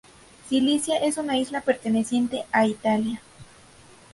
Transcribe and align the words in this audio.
Sicilia 0.49 0.97
es 0.99 1.19
una 1.19 1.37
isla 1.37 1.61
perteneciente 1.61 2.43
a 2.51 2.65
Italia. 2.65 3.21